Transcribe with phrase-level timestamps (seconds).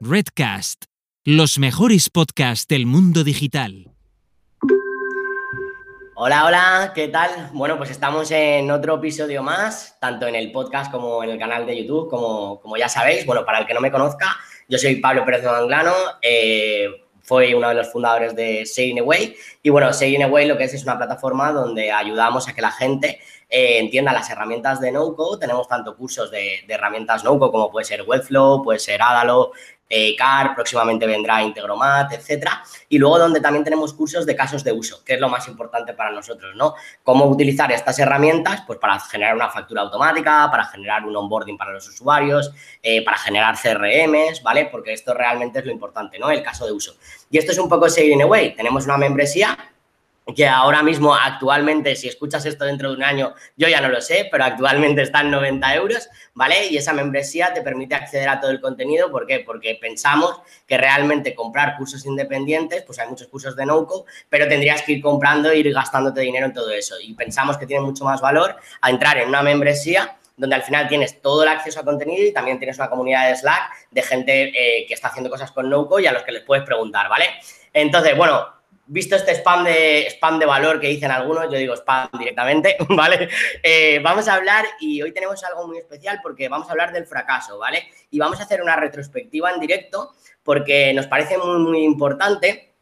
[0.00, 0.84] Redcast,
[1.24, 3.90] los mejores podcasts del mundo digital.
[6.14, 7.30] Hola, hola, ¿qué tal?
[7.54, 11.64] Bueno, pues estamos en otro episodio más, tanto en el podcast como en el canal
[11.64, 13.24] de YouTube, como, como ya sabéis.
[13.24, 14.36] Bueno, para el que no me conozca,
[14.68, 16.88] yo soy Pablo Pérez de Manglano, eh,
[17.30, 19.34] uno de los fundadores de Say Away.
[19.62, 22.70] Y bueno, Say Away lo que es es una plataforma donde ayudamos a que la
[22.70, 23.18] gente
[23.48, 25.38] eh, entienda las herramientas de NoCo.
[25.38, 29.52] Tenemos tanto cursos de, herramientas NoCo como puede ser Webflow, puede ser Adalo,
[29.88, 32.62] eh, CAR, próximamente vendrá Integromat, etcétera.
[32.88, 35.92] Y luego donde también tenemos cursos de casos de uso, que es lo más importante
[35.92, 36.74] para nosotros, ¿no?
[37.04, 41.72] Cómo utilizar estas herramientas, pues para generar una factura automática, para generar un onboarding para
[41.72, 42.52] los usuarios,
[42.82, 44.66] eh, para generar CRMs, ¿vale?
[44.66, 46.30] Porque esto realmente es lo importante, ¿no?
[46.30, 46.96] El caso de uso.
[47.30, 48.56] Y esto es un poco Saving Away.
[48.56, 49.56] Tenemos una membresía
[50.34, 54.00] que ahora mismo, actualmente, si escuchas esto dentro de un año, yo ya no lo
[54.00, 56.66] sé, pero actualmente está en 90 euros, ¿vale?
[56.66, 59.10] Y esa membresía te permite acceder a todo el contenido.
[59.10, 59.40] ¿Por qué?
[59.40, 63.86] Porque pensamos que realmente comprar cursos independientes, pues hay muchos cursos de no
[64.28, 66.96] pero tendrías que ir comprando e ir gastándote dinero en todo eso.
[67.00, 70.88] Y pensamos que tiene mucho más valor a entrar en una membresía donde al final
[70.88, 74.42] tienes todo el acceso a contenido y también tienes una comunidad de Slack de gente
[74.48, 77.26] eh, que está haciendo cosas con NoCo y a los que les puedes preguntar, ¿vale?
[77.72, 78.55] Entonces, bueno,
[78.86, 83.28] visto este spam de, spam de valor que dicen algunos, yo digo spam directamente, ¿vale?
[83.62, 87.06] Eh, vamos a hablar y hoy tenemos algo muy especial porque vamos a hablar del
[87.06, 87.88] fracaso, ¿vale?
[88.10, 92.74] Y vamos a hacer una retrospectiva en directo porque nos parece muy, muy importante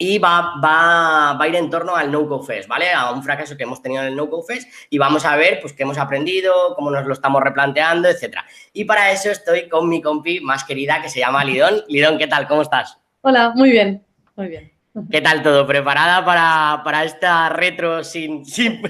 [0.00, 2.92] y va, va, va, a ir en torno al No-Go Fest, ¿vale?
[2.92, 5.72] A un fracaso que hemos tenido en el No-Go Fest y vamos a ver pues
[5.72, 8.44] qué hemos aprendido, cómo nos lo estamos replanteando, etcétera.
[8.72, 11.82] Y para eso estoy con mi compi más querida que se llama Lidón.
[11.88, 12.46] Lidón, ¿qué tal?
[12.46, 12.96] ¿Cómo estás?
[13.22, 14.77] Hola, muy bien, muy bien.
[15.10, 15.66] ¿Qué tal todo?
[15.66, 18.82] ¿Preparada para, esta retro sin, sin,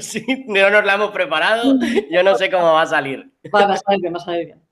[0.46, 1.78] No nos la hemos preparado.
[2.10, 3.30] Yo no sé cómo va a salir.
[3.54, 4.62] Va, a salir bien, va a salir bien.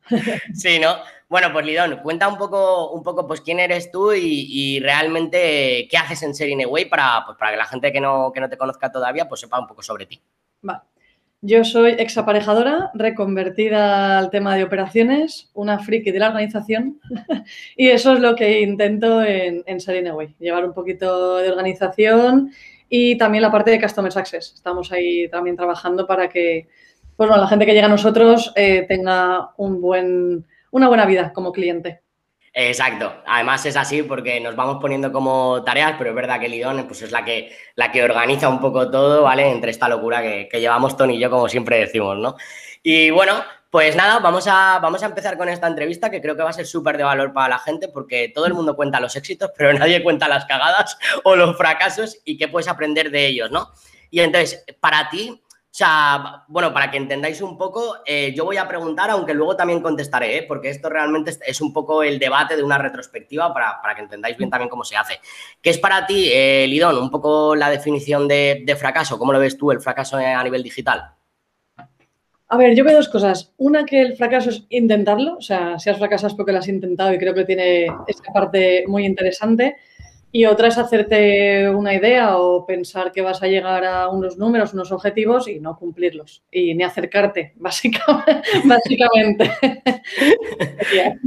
[0.55, 0.97] Sí, ¿no?
[1.29, 5.97] Bueno, pues Lidón, cuenta un poco, un poco pues quién eres tú y, realmente qué
[5.97, 8.57] haces en Serine Way para, pues, para que la gente que no, que no te
[8.57, 10.23] conozca todavía pues sepa un poco sobre ti.
[10.63, 10.81] Vale.
[11.43, 16.99] Yo soy exaparejadora, reconvertida al tema de operaciones, una friki de la organización
[17.77, 19.79] y eso es lo que intento en, en
[20.39, 22.51] llevar un poquito de organización
[22.89, 24.55] y también la parte de Customer Success.
[24.55, 26.69] Estamos ahí también trabajando para que
[27.17, 31.53] pues la gente que llega a nosotros eh, tenga un buen, una buena vida como
[31.53, 32.03] cliente.
[32.59, 33.13] Exacto.
[33.27, 37.03] Además es así porque nos vamos poniendo como tareas, pero es verdad que Lidón pues,
[37.03, 39.51] es la que, la que organiza un poco todo, ¿vale?
[39.51, 42.35] Entre esta locura que, llevamos Tony y yo, como siempre decimos, ¿no?
[42.83, 46.45] Y bueno, pues nada, vamos a, vamos a empezar con esta entrevista que creo que
[46.45, 49.15] va a ser súper de valor para la gente porque todo el mundo cuenta los
[49.17, 53.51] éxitos, pero nadie cuenta las cagadas o los fracasos y qué puedes aprender de ellos,
[53.51, 53.71] ¿no?
[54.09, 55.43] Y entonces, para ti,
[55.77, 59.83] sea, bueno, para que entendáis un poco, eh, yo voy a preguntar, aunque luego también
[59.83, 60.43] contestaré, ¿eh?
[60.43, 64.49] porque esto realmente es un poco el debate de una retrospectiva para, que entendáis bien
[64.49, 65.21] también cómo se hace.
[65.61, 69.19] ¿Qué es para ti, eh, Lidón, un poco la definición de, fracaso?
[69.19, 71.11] ¿Cómo lo ves tú, el fracaso a nivel digital?
[72.49, 73.53] A ver, yo veo dos cosas.
[73.59, 76.69] Una, que el fracaso es intentarlo, o sea, si has fracasado es porque lo has
[76.69, 79.77] intentado y creo que tiene esta parte muy interesante.
[80.37, 84.75] Y otra es hacerte una idea o pensar que vas a llegar a unos números,
[84.75, 86.43] unos objetivos y no cumplirlos.
[86.51, 89.51] Y ni acercarte, básicamente.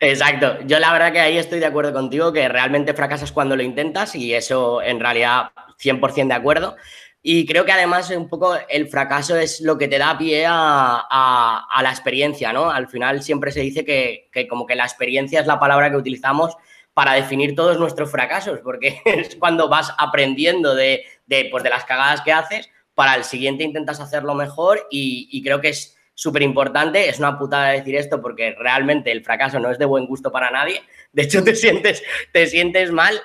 [0.00, 0.60] Exacto.
[0.66, 4.14] Yo la verdad que ahí estoy de acuerdo contigo, que realmente fracasas cuando lo intentas
[4.14, 6.74] y eso en realidad 100% de acuerdo.
[7.20, 11.66] Y creo que además un poco el fracaso es lo que te da pie a,
[11.82, 12.70] la experiencia, ¿no?
[12.70, 16.56] Al final siempre se dice que como que la experiencia es la palabra que utilizamos
[16.94, 21.84] para definir todos nuestros fracasos, porque es cuando vas aprendiendo de, de, pues de las
[21.84, 27.08] cagadas que haces, para el siguiente intentas hacerlo mejor y, creo que es súper importante,
[27.08, 30.50] es una putada decir esto porque realmente el fracaso no es de buen gusto para
[30.50, 30.80] nadie,
[31.12, 33.20] de hecho te sientes, te sientes mal,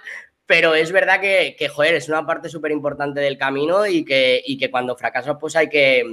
[0.47, 4.57] pero es verdad que, joder, es una parte súper importante del camino y que, y
[4.57, 6.03] que cuando fracasas pues hay que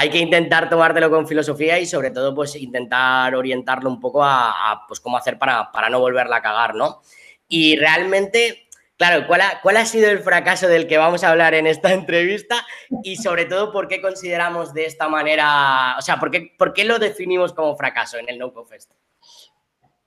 [0.00, 4.82] hay que intentar tomártelo con filosofía y sobre todo pues intentar orientarlo un poco a,
[4.88, 7.02] pues cómo hacer para, para, no volverla a cagar, ¿no?
[7.46, 8.66] Y realmente,
[8.96, 11.92] claro, ¿cuál ha, ¿cuál ha sido el fracaso del que vamos a hablar en esta
[11.92, 12.66] entrevista?
[13.02, 16.84] Y sobre todo, ¿por qué consideramos de esta manera, o sea, ¿por qué, por qué
[16.84, 18.94] lo definimos como fracaso en el No Fest?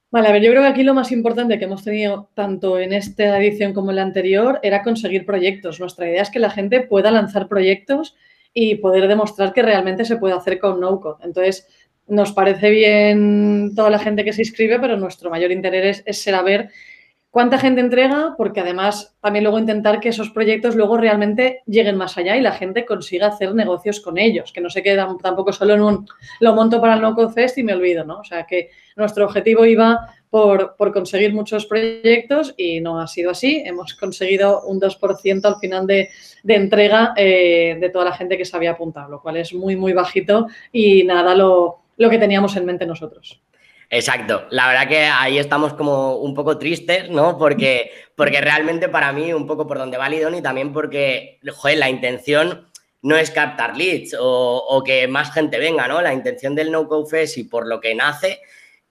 [0.09, 2.93] Vale, a ver, yo creo que aquí lo más importante que hemos tenido tanto en
[2.93, 5.79] esta edición como en la anterior era conseguir proyectos.
[5.79, 8.15] Nuestra idea es que la gente pueda lanzar proyectos
[8.53, 11.23] y poder demostrar que realmente se puede hacer con no-code.
[11.23, 11.67] Entonces,
[12.07, 16.35] nos parece bien toda la gente que se inscribe, pero nuestro mayor interés es, ser
[16.35, 16.69] a ver
[17.31, 22.17] cuánta gente entrega, porque además también luego intentar que esos proyectos luego realmente lleguen más
[22.17, 25.73] allá y la gente consiga hacer negocios con ellos, que no se quedan tampoco solo
[25.73, 26.07] en un
[26.41, 28.19] lo monto para el No Code Fest y me olvido, ¿no?
[28.19, 33.61] O sea, que nuestro objetivo iba por, conseguir muchos proyectos y no ha sido así.
[33.63, 36.09] Hemos conseguido un 2% al final de,
[36.47, 39.93] entrega eh, de toda la gente que se había apuntado, lo cual es muy, muy
[39.93, 43.39] bajito y nada lo, lo que teníamos en mente nosotros.
[43.91, 44.47] Exacto.
[44.49, 47.37] La verdad que ahí estamos como un poco tristes, ¿no?
[47.37, 51.77] Porque, porque realmente para mí, un poco por donde va Lidón y también porque, joder,
[51.77, 52.67] la intención
[53.03, 56.01] no es captar leads o, que más gente venga, ¿no?
[56.01, 58.39] La intención del No Code Fest y por lo que nace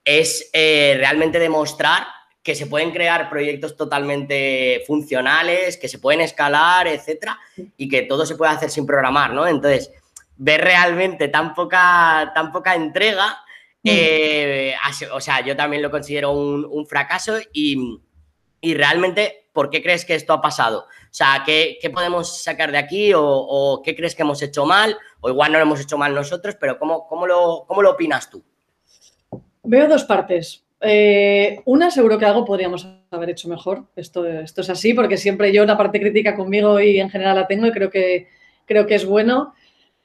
[0.05, 2.05] es eh, realmente demostrar
[2.43, 7.39] que se pueden crear proyectos totalmente funcionales, que se pueden escalar, etcétera,
[7.77, 9.47] y que todo se puede hacer sin programar, ¿no?
[9.47, 9.91] Entonces,
[10.35, 13.41] ver realmente tan poca, tan poca entrega,
[13.83, 13.89] mm.
[13.89, 14.75] eh,
[15.13, 18.01] o sea, yo también lo considero un, fracaso y,
[18.61, 20.79] realmente, ¿por qué crees que esto ha pasado?
[20.81, 24.97] O sea, ¿qué, podemos sacar de aquí o, o, qué crees que hemos hecho mal?
[25.21, 28.29] O igual no lo hemos hecho mal nosotros, pero ¿cómo, cómo, lo, cómo lo opinas
[28.29, 28.43] tú?
[29.63, 30.65] Veo dos partes.
[30.81, 33.85] Eh, una, seguro que algo podríamos haber hecho mejor.
[33.95, 37.67] Esto, es así, porque siempre yo una parte crítica conmigo y en general la tengo
[37.67, 38.27] y creo que,
[38.65, 39.53] creo que es bueno.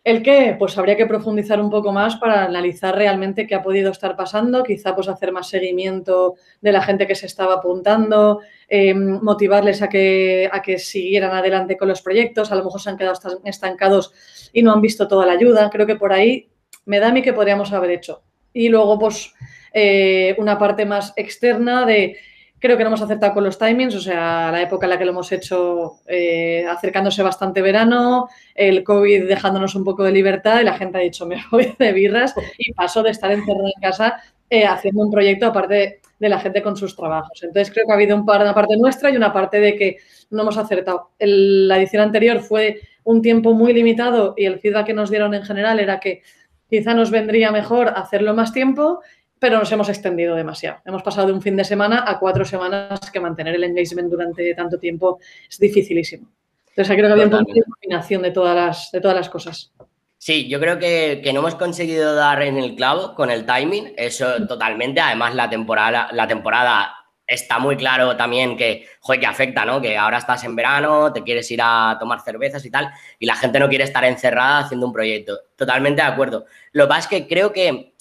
[0.05, 3.90] El que, pues habría que profundizar un poco más para analizar realmente qué ha podido
[3.90, 8.94] estar pasando, quizá pues hacer más seguimiento de la gente que se estaba apuntando, eh,
[8.94, 12.96] motivarles a que, a que siguieran adelante con los proyectos, a lo mejor se han
[12.96, 14.12] quedado estancados
[14.52, 15.69] y no han visto toda la ayuda.
[15.69, 16.49] Creo que por ahí
[16.87, 18.22] me da a mí que podríamos haber hecho.
[18.58, 19.32] Y luego, pues,
[19.72, 22.16] eh, una parte más externa de,
[22.58, 25.05] creo que no hemos acertado con los timings, o sea, la época en la que
[25.05, 30.64] lo hemos hecho eh, acercándose bastante verano, el COVID dejándonos un poco de libertad y
[30.64, 34.20] la gente ha dicho, me voy de birras y paso de estar encerrado en casa
[34.50, 37.40] eh, haciendo un proyecto aparte de la gente con sus trabajos.
[37.44, 39.99] Entonces creo que ha habido un par, una parte nuestra y una parte de que
[40.31, 41.10] no hemos acertado.
[41.20, 45.44] la edición anterior fue un tiempo muy limitado y el feedback que nos dieron en
[45.44, 46.22] general era que
[46.69, 49.00] Quizá nos vendría mejor hacerlo más tiempo,
[49.38, 50.81] pero nos hemos extendido demasiado.
[50.85, 54.55] Hemos pasado de un fin de semana a cuatro semanas que mantener el engagement durante
[54.55, 55.19] tanto tiempo
[55.49, 56.29] es dificilísimo.
[56.69, 59.73] Entonces, creo que había un poco de combinación de todas las, de todas las cosas.
[60.19, 64.47] Sí, yo creo que, no hemos conseguido dar en el clavo con el timing, eso
[64.47, 65.00] totalmente.
[65.00, 66.98] Además, la temporada, la temporada
[67.29, 69.81] está muy claro también que, joder, que afecta, ¿no?
[69.81, 73.37] Que ahora estás en verano, te quieres ir a tomar cervezas y tal, y la
[73.37, 75.39] gente no quiere estar encerrada haciendo un proyecto.
[75.55, 76.47] Totalmente de acuerdo.
[76.73, 77.93] Lo que pasa es que creo que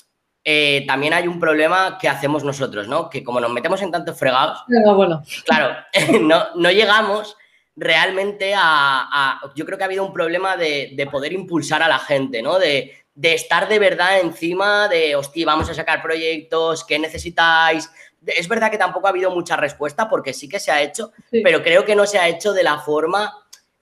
[0.46, 3.10] eh, también hay un problema que hacemos nosotros, ¿no?
[3.10, 4.64] Que como nos metemos en tantos fregados,
[4.96, 5.22] bueno.
[5.46, 5.76] claro,
[6.22, 7.36] no, no, llegamos
[7.76, 12.00] realmente a, Yo creo que ha habido un problema de, de poder impulsar a la
[12.00, 12.58] gente, ¿no?
[12.58, 17.90] De, de estar de verdad encima de, hostia, vamos a sacar proyectos, ¿qué necesitáis?
[18.28, 21.12] Es verdad que tampoco ha habido mucha respuesta porque sí que se ha hecho,
[21.44, 23.34] pero creo que no se ha hecho de la forma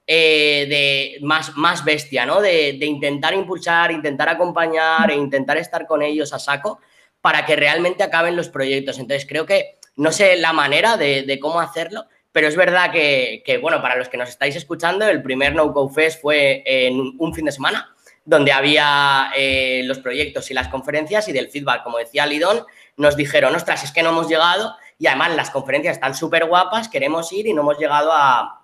[0.08, 2.40] eh, de más, más bestia, ¿no?
[2.40, 6.80] De, intentar impulsar, intentar acompañar e intentar estar con ellos a saco
[7.22, 9.00] para que realmente acaben los proyectos.
[9.00, 13.82] Entonces creo que no sé la manera de, cómo hacerlo, pero es verdad que, bueno,
[13.82, 17.46] para los que nos estáis escuchando, el primer No Go Fest fue en un fin
[17.46, 17.96] de semana
[18.26, 22.66] donde había eh, los proyectos y las conferencias y del feedback, como decía Lidón,
[22.98, 26.90] nos dijeron, ostras, es que no hemos llegado y además las conferencias están súper guapas,
[26.90, 28.62] queremos ir y no hemos llegado a,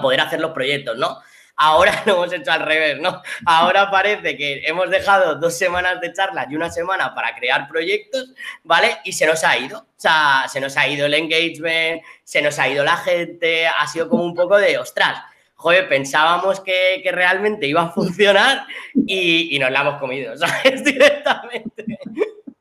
[0.00, 1.18] poder hacer los proyectos, ¿no?
[1.56, 3.22] Ahora lo hemos hecho al revés, ¿no?
[3.46, 8.34] Ahora parece que hemos dejado dos semanas de charlas y una semana para crear proyectos,
[8.62, 8.98] ¿vale?
[9.04, 9.78] Y se nos ha ido.
[9.78, 13.86] O sea, se nos ha ido el engagement, se nos ha ido la gente, ha
[13.86, 15.22] sido como un poco de, ostras,
[15.56, 20.84] joder, pensábamos que, realmente iba a funcionar y, nos la hemos comido, ¿sabes?
[20.84, 21.84] Directamente.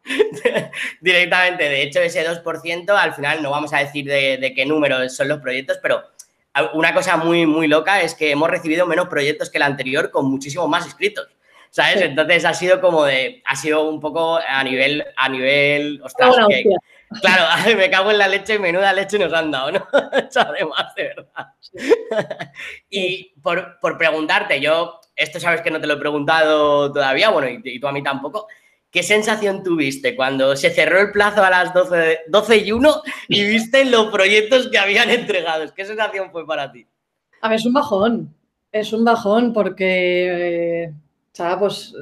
[1.01, 5.27] Directamente, de hecho, ese 2% al final no vamos a decir de, qué número son
[5.27, 6.03] los proyectos, pero
[6.73, 10.29] una cosa muy, muy loca es que hemos recibido menos proyectos que el anterior con
[10.29, 11.27] muchísimo más inscritos.
[11.69, 12.03] ¿Sabes?
[12.03, 16.33] Entonces ha sido como de, ha sido un poco a nivel, a nivel, ostras,
[17.21, 17.43] claro,
[17.77, 19.87] me cago en la leche y menuda leche nos han dado, ¿no?
[20.35, 21.53] Además, de verdad.
[22.89, 27.79] y por, preguntarte, yo, esto sabes que no te lo he preguntado todavía, bueno, y
[27.79, 28.47] tú a mí tampoco,
[28.95, 33.45] ¿Qué sensación tuviste cuando se cerró el plazo a las 12, 12 y 1 y
[33.45, 35.65] viste los proyectos que habían entregado?
[35.75, 36.87] ¿Qué sensación fue para ti?
[37.41, 38.33] A ver, es un bajón.
[38.71, 40.93] Es un bajón porque, eh,
[41.59, 41.93] pues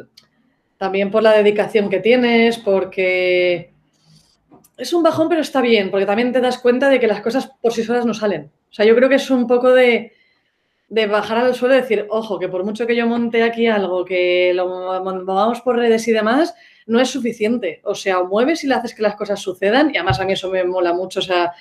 [0.77, 3.71] también por la dedicación que tienes, porque
[4.77, 7.49] es un bajón, pero está bien, porque también te das cuenta de que las cosas
[7.59, 8.51] por sí solas no salen.
[8.69, 10.13] O sea, yo creo que es un poco de,
[10.93, 14.05] de bajar al suelo y decir, ojo, que por mucho que yo monte aquí algo,
[14.05, 16.53] que lo movamos por redes y demás,
[16.85, 17.81] no es suficiente.
[17.83, 20.51] O sea, mueves y le haces que las cosas sucedan, y además a mí eso
[20.51, 21.51] me mola mucho, o sea,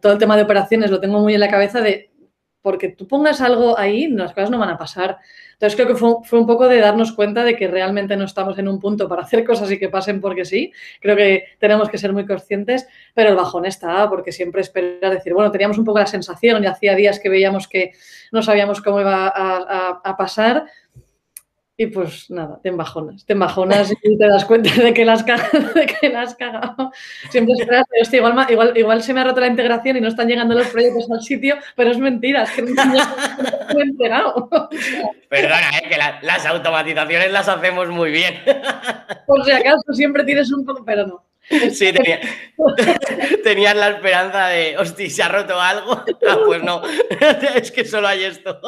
[0.00, 2.09] todo el tema de operaciones lo tengo muy en la cabeza de
[2.62, 5.18] porque tú pongas algo ahí, las cosas no van a pasar.
[5.52, 8.68] Entonces creo que fue, un poco de darnos cuenta de que realmente no estamos en
[8.68, 10.72] un punto para hacer cosas y que pasen porque sí.
[11.00, 15.32] Creo que tenemos que ser muy conscientes, pero el bajón está, porque siempre esperas decir,
[15.32, 17.92] bueno, teníamos un poco la sensación y hacía días que veíamos que
[18.32, 20.66] no sabíamos cómo iba a pasar
[21.80, 25.24] y pues nada, te embajonas, te embajonas y te das cuenta de que las
[26.16, 26.92] has, cagado.
[27.30, 30.28] Siempre esperas, hostia, igual, igual, igual, se me ha roto la integración y no están
[30.28, 34.50] llegando los proyectos al sitio, pero es mentira, es que no, me he enterado.
[35.30, 35.88] Perdona, ¿eh?
[35.88, 35.96] que
[36.26, 38.34] las automatizaciones las hacemos muy bien.
[39.26, 41.29] Por si acaso siempre tienes un poco, pero no.
[41.50, 42.20] Sí, tenía,
[43.44, 46.04] tenías la esperanza de, hostia, ¿se ha roto algo?
[46.28, 46.82] Ah, pues no,
[47.56, 48.60] es que solo hay esto.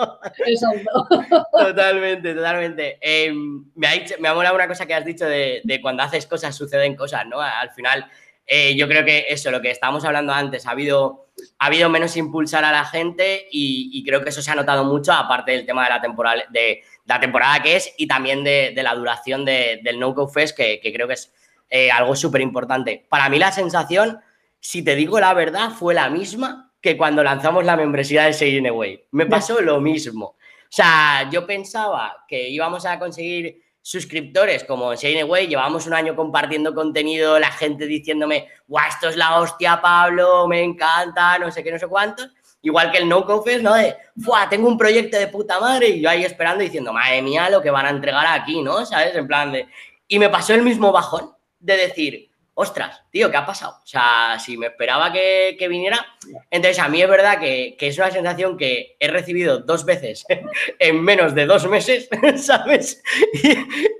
[0.45, 1.07] Exacto.
[1.53, 2.99] Totalmente, totalmente.
[3.01, 6.57] Em, me, ha me ha molado una cosa que has dicho de, cuando haces cosas
[6.57, 7.41] suceden cosas, ¿no?
[7.41, 8.11] Al final,
[8.47, 12.17] eh, yo creo que eso, lo que estábamos hablando antes, ha habido, ha habido menos
[12.17, 15.85] impulsar a la gente y, creo que eso se ha notado mucho, aparte del tema
[15.85, 20.15] de la temporada, de, la temporada que es y también de, la duración del No
[20.15, 21.33] Go Fest, que creo que es
[21.69, 23.07] eh, algo súper importante.
[23.09, 24.21] Para mí la sensación,
[24.61, 28.66] si te digo la verdad, fue la misma que cuando lanzamos la membresía de Say
[28.66, 29.07] Away.
[29.12, 30.26] Me pasó lo mismo.
[30.26, 36.14] O sea, yo pensaba que íbamos a conseguir suscriptores como en Away, llevamos un año
[36.14, 41.62] compartiendo contenido, la gente diciéndome, guau, esto es la hostia, Pablo, me encanta, no sé
[41.62, 42.28] qué, no sé cuántos.
[42.62, 43.75] Igual que el No Confess, ¿no?
[43.75, 44.49] De, ¡fuah!
[44.49, 47.71] Tengo un proyecto de puta madre y yo ahí esperando diciendo, madre mía, lo que
[47.71, 48.87] van a entregar aquí, ¿no?
[48.87, 49.16] ¿Sabes?
[49.16, 49.66] En plan de...
[50.07, 53.78] Y me pasó el mismo bajón de decir, ostras, tío, ¿qué ha pasado?
[53.83, 56.04] O sea, si me esperaba que, viniera.
[56.50, 60.25] Entonces, a mí es verdad que, es una sensación que he recibido dos veces
[60.78, 63.02] en menos de dos meses, ¿sabes?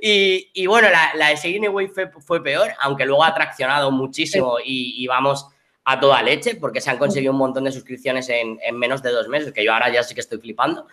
[0.02, 5.07] Y, bueno, la, la de Seguin Away fue, peor, aunque luego ha traccionado muchísimo y,
[5.07, 5.47] vamos
[5.85, 9.28] a toda leche, porque se han conseguido un montón de suscripciones en, menos de dos
[9.28, 10.87] meses, que yo ahora ya sí que estoy flipando.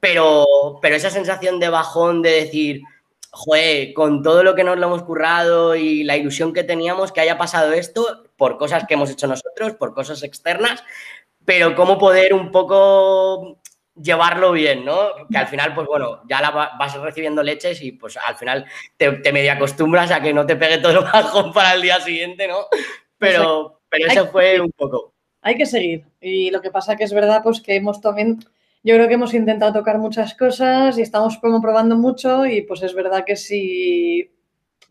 [0.00, 2.82] Pero, pero esa sensación de bajón de decir
[3.30, 7.20] joder, con todo lo que nos lo hemos currado y la ilusión que teníamos que
[7.20, 10.82] haya pasado esto por cosas que hemos hecho nosotros, por cosas externas,
[11.44, 13.58] pero cómo poder un poco
[14.00, 15.08] llevarlo bien, ¿no?
[15.30, 18.64] Que al final, pues bueno, ya la vas recibiendo leches y pues al final
[18.96, 22.00] te, te medio acostumbras a que no te pegue todo el bajón para el día
[22.00, 22.66] siguiente, ¿no?
[23.18, 25.12] Pero, pero eso fue un poco.
[25.42, 26.04] Hay que seguir.
[26.20, 28.38] Y lo que pasa que es verdad, pues que hemos también
[28.82, 32.82] yo creo que hemos intentado tocar muchas cosas y estamos como probando mucho y pues
[32.82, 34.30] es verdad que si,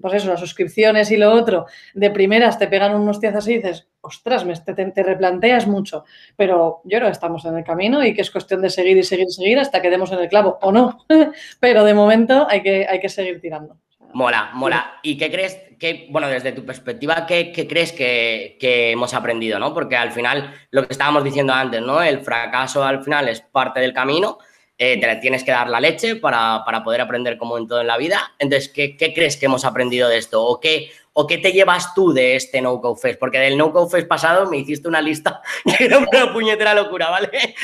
[0.01, 3.87] pues eso, las suscripciones y lo otro, de primeras te pegan unos tiazos y dices,
[4.01, 8.13] ostras, me, te, te, replanteas mucho, pero yo creo que estamos en el camino y
[8.13, 10.59] que es cuestión de seguir y seguir y seguir hasta que demos en el clavo
[10.61, 11.05] o no,
[11.59, 13.77] pero de momento hay que, hay que seguir tirando.
[14.13, 14.99] Mola, mola.
[15.03, 18.57] ¿Y qué crees, que, bueno, desde tu perspectiva, qué, crees que,
[18.91, 19.73] hemos aprendido, ¿no?
[19.73, 22.01] Porque al final, lo que estábamos diciendo antes, ¿no?
[22.01, 24.39] El fracaso al final es parte del camino,
[24.79, 27.97] eh, te tienes que dar la leche para, poder aprender como en todo en la
[27.97, 28.33] vida.
[28.39, 30.43] Entonces, ¿qué, crees que hemos aprendido de esto?
[30.43, 33.19] ¿O qué, ¿O qué te llevas tú de este No Go Fest?
[33.19, 35.41] Porque del No Go Fest pasado me hiciste una lista
[35.77, 37.29] que era una puñetera locura, ¿vale?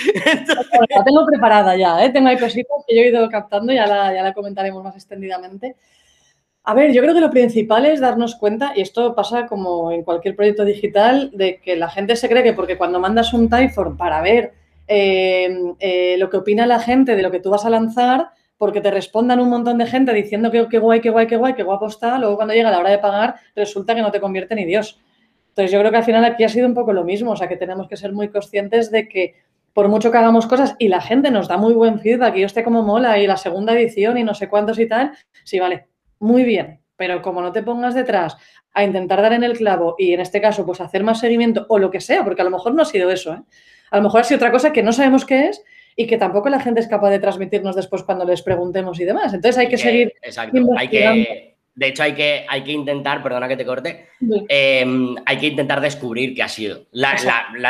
[0.89, 2.09] La tengo preparada ya, ¿eh?
[2.09, 5.75] Tengo ahí cositas que yo he ido captando, ya la, ya la comentaremos más extendidamente.
[6.65, 10.03] A ver, yo creo que lo principal es darnos cuenta, y esto pasa como en
[10.03, 13.97] cualquier proyecto digital, de que la gente se cree que porque cuando mandas un Typeform
[13.97, 14.53] para ver
[14.87, 18.79] eh, eh, lo que opina la gente de lo que tú vas a lanzar, porque
[18.79, 21.63] te respondan un montón de gente diciendo que, qué guay, qué guay, qué guay, qué
[21.63, 24.63] guapo está, luego cuando llega la hora de pagar resulta que no te convierte ni
[24.63, 25.01] Dios.
[25.49, 27.49] Entonces yo creo que al final aquí ha sido un poco lo mismo, o sea
[27.49, 29.35] que tenemos que ser muy conscientes de que
[29.73, 32.45] por mucho que hagamos cosas y la gente nos da muy buen feedback y yo
[32.45, 35.11] esté como mola y la segunda edición y no sé cuántos y tal,
[35.43, 35.87] sí, vale,
[36.23, 38.37] muy bien, pero como no te pongas detrás
[38.73, 41.77] a intentar dar en el clavo y en este caso pues hacer más seguimiento o
[41.77, 43.41] lo que sea, porque a lo mejor no ha sido eso, ¿eh?
[43.91, 45.63] a lo mejor ha sido otra cosa que no sabemos qué es
[45.95, 49.33] y que tampoco la gente es capaz de transmitirnos después cuando les preguntemos y demás.
[49.33, 50.13] Entonces hay que, seguir.
[50.21, 54.07] Exacto, hay que, de hecho hay que, hay que intentar, perdona que te corte,
[54.47, 56.87] em, hay que intentar descubrir qué ha sido,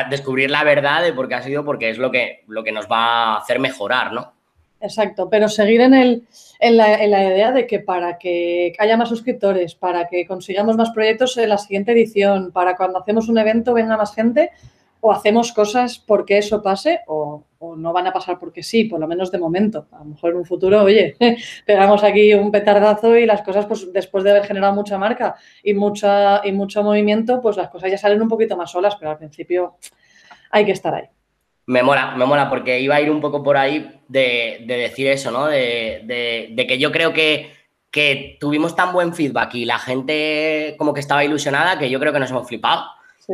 [0.10, 2.86] descubrir la verdad de por qué ha sido, porque es lo que, lo que nos
[2.86, 4.43] va a hacer mejorar, ¿no?
[4.84, 6.28] Exacto, pero seguir en, el,
[6.60, 10.76] en, la, en, la, idea de que para que haya más suscriptores, para que consigamos
[10.76, 14.52] más proyectos en la siguiente edición, para cuando hacemos un evento venga más gente,
[15.00, 17.46] o hacemos cosas porque eso pase, o,
[17.78, 19.88] no van a pasar porque sí, por lo menos de momento.
[19.94, 21.16] A lo mejor en un futuro, oye,
[21.66, 25.74] pegamos aquí un petardazo y las cosas, pues después de haber generado mucha marca y,
[25.74, 29.18] mucha, y mucho movimiento, pues las cosas ya salen un poquito más solas, pero al
[29.18, 29.78] principio
[30.52, 31.06] hay que estar ahí.
[31.66, 35.32] Me mola, me mola, porque iba a ir un poco por ahí de, decir eso,
[35.32, 35.48] ¿no?
[35.48, 37.54] De, que yo creo que,
[37.90, 42.12] que, tuvimos tan buen feedback y la gente como que estaba ilusionada que yo creo
[42.12, 42.86] que nos hemos flipado.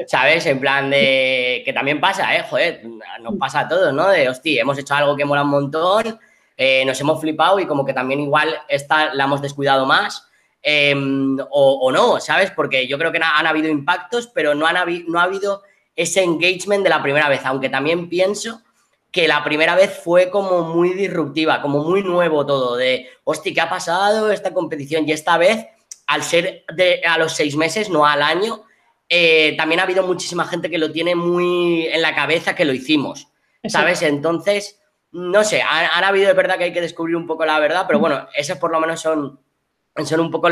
[0.08, 0.46] ¿sabes?
[0.46, 2.46] En plan de que también pasa, ¿eh?
[2.50, 2.84] Joder,
[3.22, 4.10] nos pasa a todos, ¿no?
[4.10, 6.20] De, hostia, hemos hecho algo que mola un montón,
[6.56, 10.28] eh, nos hemos flipado y como que también igual esta la hemos descuidado más.
[10.62, 12.52] Em, o, no, ¿sabes?
[12.52, 14.76] Porque yo creo que han habido impactos, pero no, han
[15.08, 15.64] no ha habido
[15.96, 18.62] ese engagement de la primera vez, aunque también pienso
[19.12, 23.62] que la primera vez fue como muy disruptiva, como muy nuevo todo, de, hostia, ¿qué
[23.62, 25.08] ha pasado esta competición?
[25.08, 25.66] Y esta vez,
[26.08, 28.64] al ser de, a los seis meses, no al año,
[29.08, 32.74] eh, también ha habido muchísima gente que lo tiene muy en la cabeza que lo
[32.74, 33.28] hicimos,
[33.68, 34.04] ¿sabes?
[34.04, 34.80] Entonces,
[35.12, 37.98] no sé, han, habido de verdad que hay que descubrir un poco la verdad, pero
[37.98, 39.40] bueno, esas por lo menos son,
[40.06, 40.50] son un poco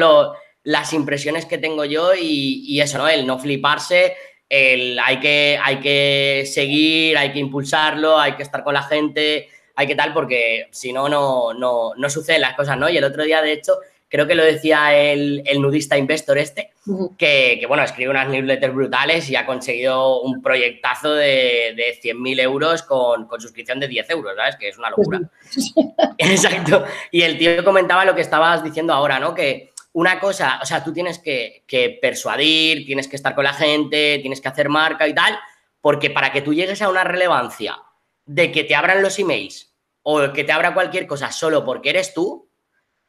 [0.64, 3.08] las impresiones que tengo yo y, y eso, ¿no?
[3.08, 4.16] El no fliparse,
[4.50, 9.50] el, hay, que, hay que seguir, hay que impulsarlo, hay que estar con la gente,
[9.76, 12.90] hay que tal, porque si no, no, no, no suceden las cosas, ¿no?
[12.90, 13.74] Y el otro día, de hecho,
[14.10, 16.72] creo que lo decía el, nudista investor este,
[17.18, 22.84] que, bueno, escribe unas newsletters brutales y ha conseguido un proyectazo de, de 100.000 euros
[22.84, 24.56] con, con, suscripción de 10 euros, ¿sabes?
[24.56, 25.22] Que es una locura.
[26.18, 26.86] Exacto.
[27.12, 29.36] Y el tío comentaba lo que estabas diciendo ahora, ¿no?
[29.36, 34.20] Que una cosa, o sea, tú tienes que, persuadir, tienes que estar con la gente,
[34.20, 35.40] tienes que hacer marca y tal,
[35.82, 37.80] porque para que tú llegues a una relevancia
[38.24, 39.74] de que te abran los emails
[40.04, 42.48] o que te abra cualquier cosa solo porque eres tú,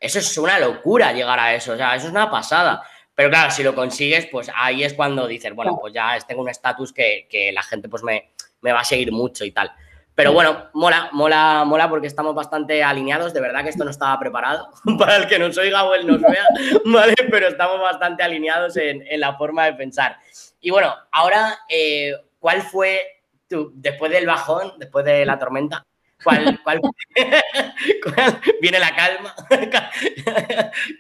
[0.01, 2.83] eso es una locura llegar a eso, o sea, eso es una pasada.
[3.15, 6.49] Pero claro, si lo consigues, pues ahí es cuando dices, bueno, pues ya tengo un
[6.49, 8.31] estatus que, la gente pues me,
[8.63, 9.71] me va a seguir mucho y tal.
[10.19, 13.33] Pero bueno, mola, mola, mola porque estamos bastante alineados.
[13.33, 16.21] De verdad que esto no estaba preparado para el que nos oiga o él nos
[16.21, 16.45] vea,
[16.87, 17.15] ¿vale?
[17.31, 20.19] Pero estamos bastante alineados en, la forma de pensar.
[20.61, 23.01] Y bueno, ahora, eh, ¿cuál fue
[23.49, 25.87] tu, después del bajón, después de la tormenta,
[26.25, 26.81] ¿Cuál, cuál,
[28.61, 29.37] viene la calma?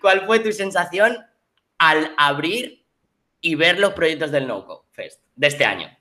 [0.01, 1.27] ¿Cuál fue tu sensación
[1.79, 2.87] al abrir
[3.41, 5.98] y ver los proyectos del NoCo Fest de este año?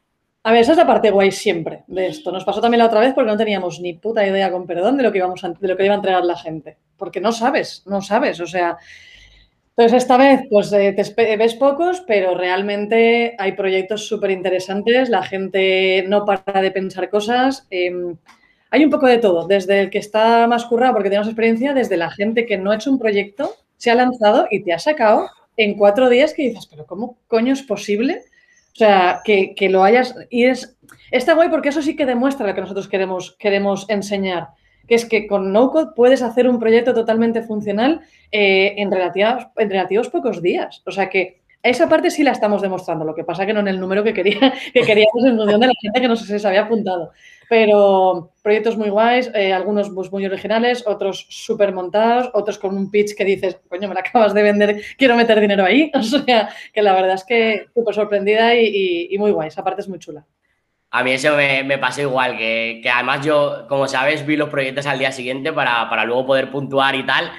[0.47, 2.31] A ver, esa es la parte guay siempre de esto.
[2.31, 5.03] Nos pasó también la otra vez porque no teníamos ni puta idea, con perdón, de
[5.03, 6.77] lo que, iba a entregar la gente.
[6.95, 8.39] Porque no sabes, no sabes.
[8.39, 8.77] O sea,
[9.71, 15.09] entonces esta vez pues eh, te ves pocos, pero realmente hay proyectos súper interesantes.
[15.09, 17.67] La gente no para de pensar cosas.
[17.69, 18.15] Em,
[18.69, 21.97] hay un poco de todo, desde el que está más currado porque tenemos experiencia, desde
[21.97, 25.29] la gente que no ha hecho un proyecto, se ha lanzado y te ha sacado
[25.57, 28.21] en cuatro días que dices, pero ¿cómo coño es posible?
[28.77, 30.13] O sea, que, lo hayas...
[30.29, 30.77] Y es,
[31.09, 34.49] está guay porque eso sí que demuestra lo que nosotros queremos, queremos enseñar,
[34.87, 39.71] que es que con no-code puedes hacer un proyecto totalmente funcional eh, en, relativos, en
[39.71, 40.83] relativos pocos días.
[40.85, 43.67] O sea que esa parte sí la estamos demostrando, lo que pasa que no en
[43.67, 46.39] el número que, quería, que queríamos en función de la gente que no sé si
[46.39, 47.11] se había apuntado.
[47.49, 52.91] Pero proyectos muy guays, eh, algunos pues, muy originales, otros súper montados, otros con un
[52.91, 55.91] pitch que dices, coño, me la acabas de vender, quiero meter dinero ahí.
[55.97, 59.89] O sea, que la verdad es que súper sorprendida y, muy guay, esa parte es
[59.89, 60.25] muy chula.
[60.89, 64.49] A mí eso me, me pasó igual, que, que, además yo, como sabes, vi los
[64.49, 67.31] proyectos al día siguiente para, para luego poder puntuar y tal.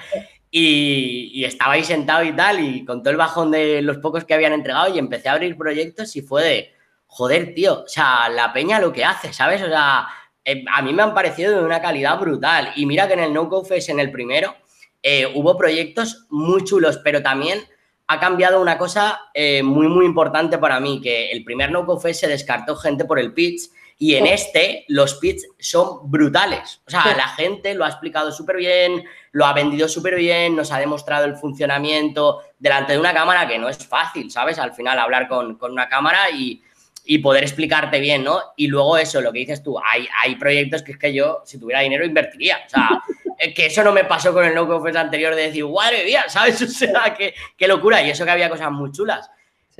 [0.51, 4.33] Y, y, estaba sentado y tal, y con todo el bajón de los pocos que
[4.33, 6.73] habían entregado, y empecé a abrir proyectos y fue de,
[7.05, 9.61] joder, tío, o sea, la peña lo que hace, ¿sabes?
[9.61, 10.07] O sea,
[10.45, 12.71] eh, a mí me han parecido de una calidad brutal.
[12.75, 14.55] Y mira que en el No Confess, en el primero,
[15.01, 17.59] eh, hubo proyectos muy chulos, pero también
[18.07, 22.19] ha cambiado una cosa eh, muy, muy importante para mí, que el primer No Confess
[22.19, 23.69] se descartó gente por el pitch
[24.01, 26.81] y en este los pitch son brutales.
[26.87, 30.71] O sea, la gente lo ha explicado súper bien, lo ha vendido súper bien, nos
[30.71, 34.57] ha demostrado el funcionamiento delante de una cámara que no es fácil, ¿sabes?
[34.57, 36.63] Al final hablar con, con una cámara y,
[37.03, 38.39] y poder explicarte bien, ¿no?
[38.55, 41.59] Y luego eso, lo que dices tú, hay, hay proyectos que es que yo, si
[41.59, 42.59] tuviera dinero, invertiría.
[42.65, 43.03] O sea,
[43.55, 46.61] que eso no me pasó con el No Confess anterior de decir, madre mía, ¿sabes?
[46.61, 48.01] O sea, qué, qué locura.
[48.01, 49.29] Y eso que había cosas muy chulas.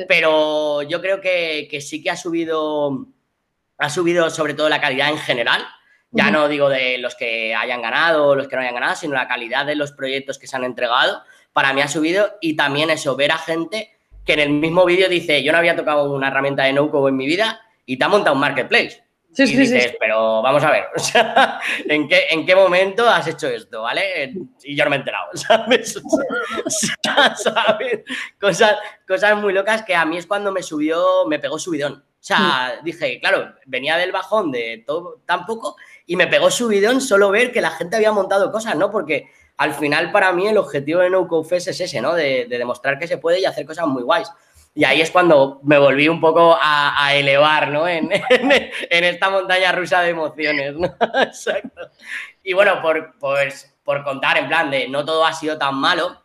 [0.07, 3.05] Pero yo creo que, que, sí que ha subido,
[3.79, 5.65] ha subido sobre todo la calidad en general.
[6.11, 9.13] Ya no digo de los que hayan ganado o los que no hayan ganado, sino
[9.13, 11.21] la calidad de los proyectos que se han entregado.
[11.53, 13.91] Para mí ha subido y también eso, ver a gente
[14.25, 17.15] que en el mismo vídeo dice, yo no había tocado una herramienta de no en
[17.15, 19.03] mi vida y te ha montado un marketplace.
[19.31, 19.97] Sí, y sí, dices, sí.
[19.99, 20.85] pero vamos a ver,
[21.87, 23.83] ¿en, qué, ¿en qué momento has hecho esto?
[23.83, 24.33] ¿Vale?
[24.63, 26.01] Y yo no me he enterado, ¿sabes?
[27.43, 27.99] ¿sabes?
[28.41, 32.03] Cosas, cosas muy locas que a mí es cuando me subió, me pegó subidón.
[32.19, 36.99] O sea, dije, claro, venía del bajón de todo tan poco y me pegó subidón
[36.99, 38.91] solo ver que la gente había montado cosas, ¿no?
[38.91, 42.13] Porque al final para mí el objetivo de No es ese, ¿no?
[42.13, 44.29] De, demostrar que se puede y hacer cosas muy guays.
[44.75, 47.87] Y ahí es cuando me volví un poco a, elevar, ¿no?
[47.87, 48.11] En,
[48.89, 50.87] esta montaña rusa de emociones, ¿no?
[51.21, 51.89] Exacto.
[52.43, 56.21] Y bueno, por, pues, por contar, en plan de no todo ha sido tan malo,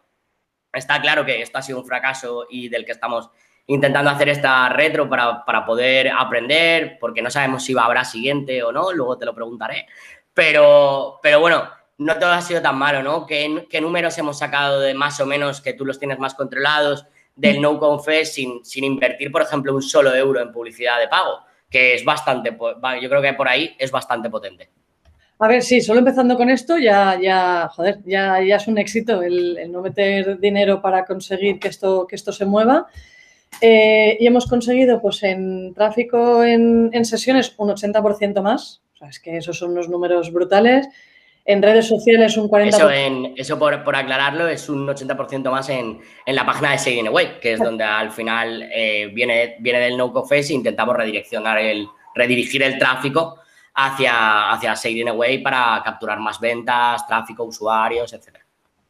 [0.73, 3.31] está claro que esto ha sido un fracaso y del que estamos
[3.67, 8.73] intentando hacer esta retro para, para, poder aprender, porque no sabemos si habrá siguiente o
[8.73, 9.87] no, luego te lo preguntaré.
[10.35, 13.27] Pero, pero bueno, no todo ha sido tan malo, ¿no?
[13.27, 17.07] ¿Qué, ¿Qué, números hemos sacado de más o menos que tú los tienes más controlados
[17.37, 21.41] del no confess sin, sin invertir, por ejemplo, un solo euro en publicidad de pago?
[21.71, 22.57] Que es bastante,
[23.01, 24.71] yo creo que por ahí es bastante potente.
[25.39, 29.21] A ver, sí, solo empezando con esto ya, ya, joder, ya, ya es un éxito
[29.21, 32.87] el, no meter dinero para conseguir que esto, que esto se mueva.
[33.61, 38.83] Eh, y hemos conseguido, pues, en tráfico en, en sesiones un 80% más.
[38.95, 40.89] O sea, es que esos son unos números brutales.
[41.47, 42.69] En redes sociales un 40%.
[42.69, 46.79] Eso, en, eso por, por aclararlo, es un 80% más en, en, la página de
[46.79, 50.97] Seguin Away, que es donde al final eh, viene, viene del no confess e intentamos
[50.97, 53.41] redireccionar el, redirigir el tráfico
[53.75, 54.75] hacia, hacia
[55.11, 58.44] Away para capturar más ventas, tráfico, usuarios, etc.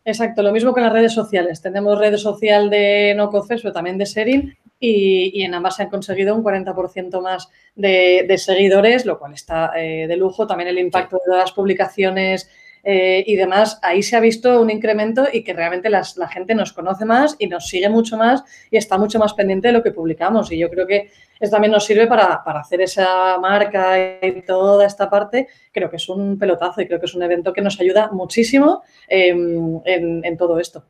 [0.04, 1.62] Exacto, lo mismo con las redes sociales.
[1.62, 5.88] Tenemos redes social de no confess, pero también de sharing y, en ambas se han
[5.90, 10.46] conseguido un 40% más de, seguidores, lo cual está eh, de lujo.
[10.46, 12.50] También el impacto de las publicaciones
[12.84, 16.72] eh, y demás, ahí se ha visto un incremento y que realmente la gente nos
[16.72, 19.90] conoce más y nos sigue mucho más y está mucho más pendiente de lo que
[19.90, 20.52] publicamos.
[20.52, 25.08] Y yo creo que eso también nos sirve para, hacer esa marca y toda esta
[25.08, 25.48] parte.
[25.72, 28.82] Creo que es un pelotazo y creo que es un evento que nos ayuda muchísimo
[29.08, 30.84] em, en todo esto.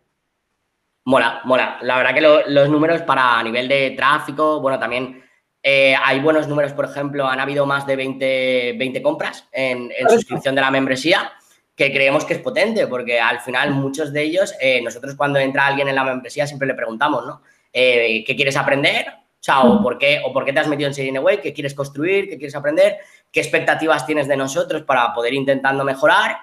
[1.07, 1.79] Mola, mola.
[1.83, 5.23] La verdad que los números para nivel de tráfico, bueno, también
[5.63, 10.55] eh, hay buenos números, por ejemplo, han habido más de 20, 20 compras en, suscripción
[10.55, 11.33] de la membresía,
[11.77, 15.67] que creemos que es potente, porque al final muchos de ellos, eh, nosotros cuando entra
[15.67, 17.43] alguien en la membresía siempre le preguntamos, ¿no?
[17.73, 19.07] Eh, ¿Qué quieres aprender?
[19.09, 21.53] O sea, o por, qué, o por qué te has metido en Serene Way, qué
[21.53, 22.99] quieres construir, qué quieres aprender,
[23.31, 26.39] qué expectativas tienes de nosotros para poder intentando mejorar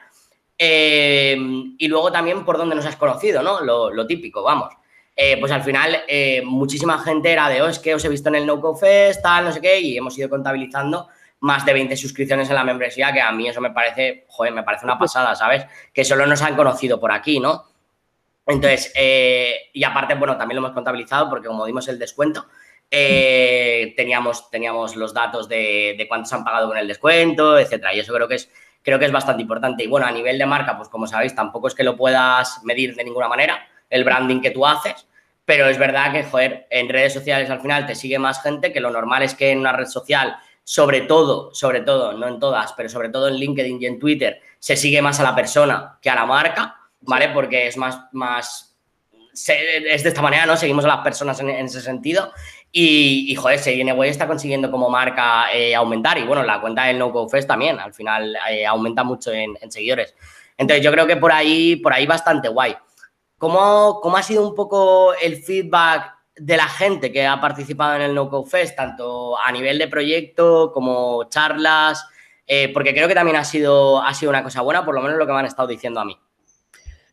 [0.64, 1.36] eh,
[1.80, 3.62] y luego también por dónde nos has conocido, ¿no?
[3.62, 4.72] Lo, típico, vamos.
[5.16, 8.30] Eh, pues al final eh, muchísima gente era de, oh, es que os he visto
[8.30, 11.08] en el No Fest, tal, no sé qué, y hemos ido contabilizando
[11.42, 14.64] más de 20 suscripciones en la membresía, que a mí eso me parece, joder, me
[14.64, 15.66] parece una pasada, ¿sabes?
[15.94, 17.66] Que solo nos han conocido por aquí, ¿no?
[18.48, 18.92] Entonces,
[19.74, 22.48] y aparte, bueno, también lo hemos contabilizado porque como dimos el descuento,
[22.90, 27.94] teníamos, teníamos los datos de, de cuántos han pagado con el descuento, etcétera.
[27.94, 28.50] Y eso creo que es
[28.84, 29.84] creo que es bastante importante.
[29.84, 32.96] Y bueno, a nivel de marca, pues como sabéis, tampoco es que lo puedas medir
[32.96, 35.08] de ninguna manera, el branding que tú haces,
[35.46, 38.80] pero es verdad que, joder, en redes sociales al final te sigue más gente, que
[38.80, 40.38] lo normal es que en una red social,
[40.72, 44.40] sobre todo, sobre todo, no en todas, pero sobre todo en LinkedIn y en Twitter,
[44.58, 47.28] se sigue más a la persona que a la marca, ¿vale?
[47.28, 48.74] Porque es más, más,
[49.34, 50.56] es de esta manera, ¿no?
[50.56, 52.32] Seguimos a las personas en, en ese sentido
[52.72, 53.60] y, y joder,
[53.98, 56.18] Way está consiguiendo como marca eh, aumentar.
[56.18, 60.16] Y bueno, la cuenta del No Fest también, al final eh, aumenta mucho en, seguidores.
[60.56, 62.78] Entonces yo creo que por ahí, por ahí bastante guay.
[63.38, 68.02] ¿Cómo, ¿Cómo, ha sido un poco el feedback de la gente que ha participado en
[68.02, 72.06] el No Fest, tanto a nivel de proyecto como charlas?
[72.48, 75.18] Eh, porque creo que también ha sido, ha sido una cosa buena, por lo menos
[75.18, 76.18] lo que me han estado diciendo a mí.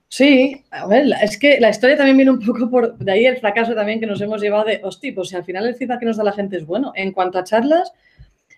[0.08, 3.36] Sí, a ver, es que la historia también viene un poco por de ahí el
[3.36, 6.06] fracaso también que nos hemos llevado de, hostia, pues si al final el feedback que
[6.06, 6.92] nos da la gente es bueno.
[6.94, 7.92] En cuanto a charlas,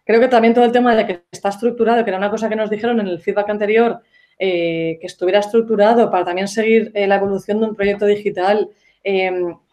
[0.04, 2.56] creo que también todo el tema de que está estructurado, que era una cosa que
[2.56, 4.00] nos dijeron en el feedback anterior,
[4.38, 8.70] eh, que estuviera estructurado para también seguir eh, la evolución de un proyecto digital,
[9.04, 9.32] eh,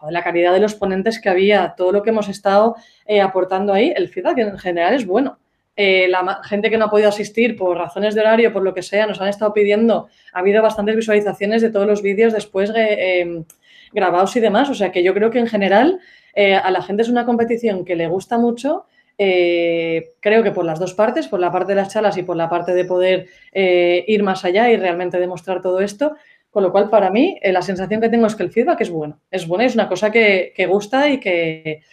[0.09, 2.75] la calidad de los ponentes que había, todo lo que hemos estado
[3.21, 5.39] aportando ahí, el feedback en general es bueno.
[5.79, 8.81] Eh, la gente que no ha podido asistir por razones de horario, por lo que
[8.81, 10.09] sea, nos han estado pidiendo.
[10.33, 13.45] Ha habido bastantes visualizaciones de todos los vídeos después eh, em,
[13.93, 14.71] grabados y demás.
[14.71, 15.99] O sea que yo creo que en general
[16.33, 18.85] eh, a la gente es una competición que le gusta mucho.
[19.17, 22.49] creo que por las dos partes, por la parte de las charlas y por la
[22.49, 26.15] parte de poder ir más allá y realmente demostrar todo esto.
[26.57, 29.19] Con lo cual, para mí, la sensación que tengo es que el feedback es bueno.
[29.29, 31.83] Es bueno y es una cosa que, gusta y que,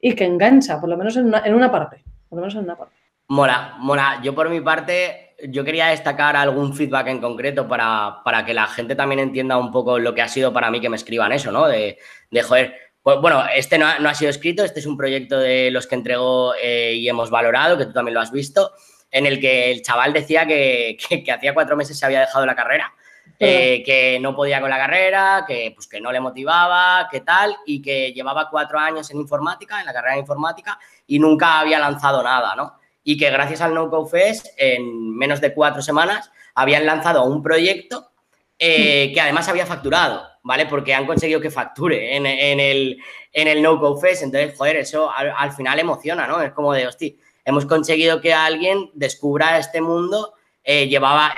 [0.00, 2.02] y que engancha, por lo menos en una, en una parte.
[2.28, 2.96] Por lo menos en una parte.
[3.28, 4.18] Mola, mola.
[4.20, 8.66] Yo por mi parte, yo quería destacar algún feedback en concreto para, para, que la
[8.66, 11.52] gente también entienda un poco lo que ha sido para mí que me escriban eso,
[11.52, 11.68] ¿no?
[11.68, 11.96] De,
[12.32, 15.86] de joder, pues, bueno, este no ha, sido escrito, este es un proyecto de los
[15.86, 18.72] que entregó eh, y hemos valorado, que tú también lo has visto,
[19.08, 22.56] en el que el chaval decía que, que, hacía cuatro meses se había dejado la
[22.56, 22.92] carrera,
[23.38, 27.56] eh, que no podía con la carrera, que, pues, que no le motivaba, que tal,
[27.66, 31.78] y que llevaba cuatro años en informática, en la carrera de informática, y nunca había
[31.78, 32.80] lanzado nada, ¿no?
[33.02, 38.10] y que gracias al No Fest en menos de cuatro semanas habían lanzado un proyecto
[38.58, 40.66] eh, que además había facturado, ¿vale?
[40.66, 42.98] Porque han conseguido que facture en, el,
[43.32, 44.22] en el No Go Fest.
[44.22, 46.42] Entonces, joder, eso al, final emociona, ¿no?
[46.42, 51.34] Es como de, hostia, hemos conseguido que alguien descubra este mundo eh, llevaba,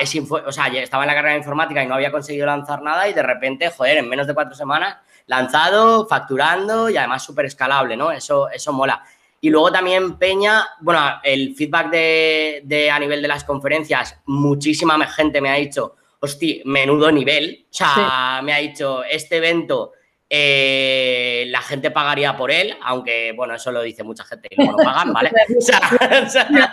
[0.47, 3.13] o sea, estaba en la carrera de informática y no había conseguido lanzar nada y
[3.13, 8.11] de repente, joder, en menos de cuatro semanas, lanzado, facturando y además súper escalable, ¿no?
[8.11, 9.03] Eso, eso mola.
[9.41, 15.41] Y luego también Peña, bueno, el feedback de, a nivel de las conferencias, muchísima gente
[15.41, 17.67] me ha dicho, hostia, menudo nivel.
[17.69, 19.93] O sea, me ha dicho, este evento
[20.35, 24.79] eh, la gente pagaría por él, aunque, bueno, eso lo dice mucha gente y luego
[24.79, 25.31] no pagan, ¿vale?
[25.55, 26.73] o sea,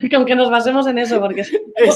[0.26, 1.44] que nos basemos en eso, porque...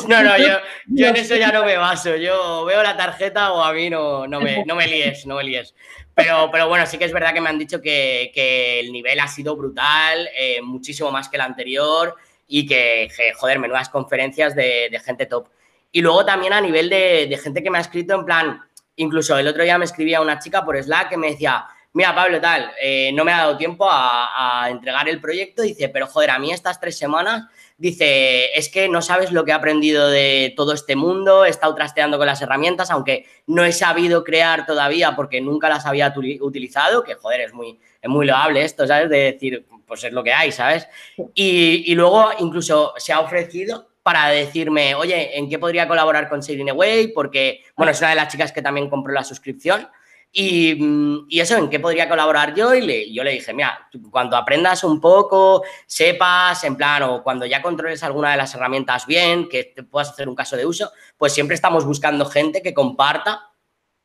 [0.07, 0.59] no, no, yo,
[1.09, 2.15] en eso ya no me baso.
[2.15, 5.43] Yo veo la tarjeta o a mí no, no, me, no me líes, no me
[5.43, 5.75] líes.
[6.15, 8.31] Pero, pero bueno, sí que es verdad que me han dicho que,
[8.79, 12.15] el nivel ha sido brutal, eh, muchísimo más que el anterior
[12.47, 15.49] y que, joder, menudas conferencias de, gente top.
[15.91, 18.61] Y luego también a nivel de, de gente que me ha escrito en plan
[19.01, 22.39] Incluso el otro día me escribía una chica por Slack que me decía, mira Pablo,
[22.39, 26.39] tal, eh, no me ha dado tiempo a, entregar el proyecto, dice, pero joder, a
[26.39, 27.45] mí estas tres semanas,
[27.79, 31.75] dice, es que no sabes lo que he aprendido de todo este mundo, he estado
[31.75, 37.03] trasteando con las herramientas, aunque no he sabido crear todavía porque nunca las había utilizado,
[37.03, 39.09] que joder, es muy, es muy loable esto, ¿sabes?
[39.09, 40.87] De decir, pues es lo que hay, ¿sabes?
[41.35, 46.43] Y, y luego incluso se ha ofrecido para decirme, oye, ¿en qué podría colaborar con
[46.43, 47.09] Sailing Away?
[47.09, 49.89] Porque, bueno, es una de las chicas que también compró la suscripción.
[50.33, 52.73] Y, mm, eso, ¿en qué podría colaborar yo?
[52.75, 57.47] Y le, yo le dije, mira, cuando aprendas un poco, sepas, en plan, o cuando
[57.47, 60.93] ya controles alguna de las herramientas bien, que te puedas hacer un caso de uso,
[61.19, 63.50] pues siempre estamos buscando gente que comparta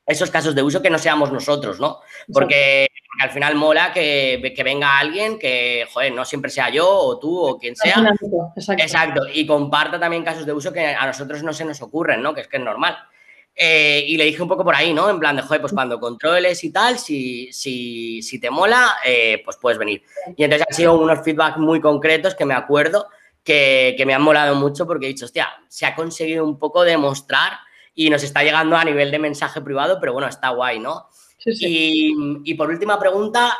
[0.06, 2.00] esos casos de uso que no seamos nosotros, ¿no?
[2.32, 2.88] Porque,
[3.20, 7.39] al final mola que, que, venga alguien que, joder, no siempre sea yo o tú
[7.39, 7.94] o quien sea.
[7.94, 8.74] Exacto.
[8.74, 9.22] Exacto.
[9.34, 12.34] Y comparta también casos de uso que a nosotros no se nos ocurren, ¿no?
[12.34, 12.98] Que es que es normal.
[13.58, 15.10] Eh, y le dije un poco por ahí, ¿no?
[15.10, 19.41] En plan de, joder, pues cuando controles y tal, si, si, si te mola, eh,
[19.46, 20.04] pues puedes venir.
[20.36, 23.08] Y entonces han sido unos feedback muy concretos que me acuerdo
[23.46, 26.84] que, que me han molado mucho porque he dicho, hostia, se ha conseguido un poco
[26.84, 27.54] demostrar
[27.95, 31.10] y nos está llegando a nivel de mensaje privado, pero bueno, está guay, ¿no?
[31.45, 33.58] Y, por última pregunta,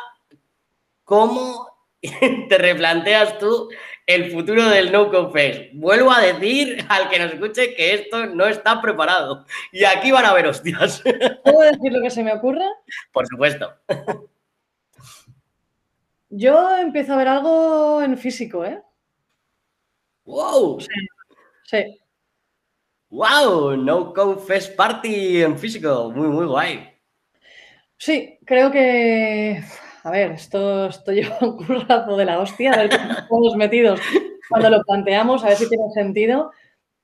[1.04, 1.68] ¿cómo
[2.48, 3.70] te replanteas tú
[4.06, 5.70] el futuro del No Confess?
[5.72, 10.26] Vuelvo a decir al que nos escuche que esto no está preparado y aquí van
[10.26, 11.02] a ver hostias.
[11.44, 12.66] ¿Puedo decir lo que se me ocurre?
[13.12, 13.72] Por supuesto.
[16.28, 18.82] Yo empiezo a ver algo en físico, ¿eh?
[20.24, 20.80] ¡Wow!
[21.62, 22.00] sí.
[23.10, 23.76] ¡Wow!
[23.76, 26.12] No Code Fest Party en físico.
[26.14, 26.88] Muy, muy guay.
[27.96, 29.62] Sí, creo que.
[30.02, 34.00] A ver, esto, esto lleva un currazo de la hostia, a ver estamos metidos
[34.48, 36.50] cuando lo planteamos, a ver si tiene sentido.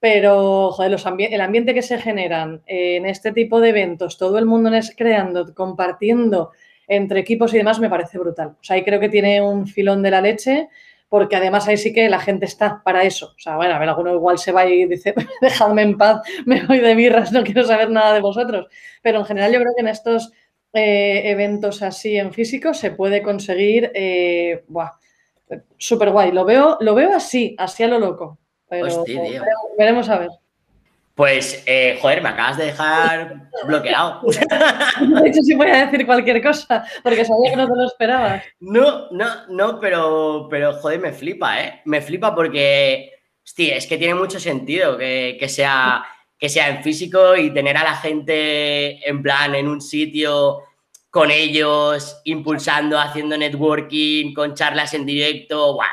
[0.00, 4.46] Pero, joder, los el ambiente que se generan en este tipo de eventos, todo el
[4.46, 6.50] mundo es creando, compartiendo
[6.88, 8.56] entre equipos y demás, me parece brutal.
[8.60, 10.68] O sea, ahí creo que tiene un filón de la leche
[11.12, 13.34] porque además ahí sí que la gente está para eso.
[13.36, 16.64] O sea, bueno, a ver, alguno igual se va y dice, dejadme en paz, me
[16.64, 18.68] voy de birras, no quiero saber nada de vosotros.
[19.02, 20.32] Pero en general yo creo que en estos
[20.72, 24.64] eh, eventos así en físico se puede conseguir, eh,
[25.76, 26.32] súper guay.
[26.32, 28.38] Lo veo, lo veo así, así a lo loco.
[28.70, 29.04] Pero
[29.76, 30.30] veremos a ver.
[31.14, 34.22] Pues, eh, joder, me acabas de dejar bloqueado.
[34.22, 38.44] De hecho, sí voy a decir cualquier cosa, porque sabía que no te lo esperabas.
[38.60, 41.82] No, no, no, pero, pero joder, me flipa, ¿eh?
[41.84, 43.12] Me flipa porque,
[43.44, 46.02] hostia, es que tiene mucho sentido que, sea,
[46.38, 50.60] que sea en físico y tener a la gente en plan en un sitio
[51.10, 55.88] con ellos, impulsando, haciendo networking, con charlas en directo, ¡guau!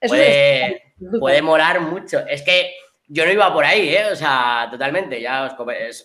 [0.00, 2.18] Puede, puede molar mucho.
[2.26, 2.74] Es que
[3.08, 4.06] yo no iba por ahí, ¿eh?
[4.12, 5.52] O sea, totalmente, ya os,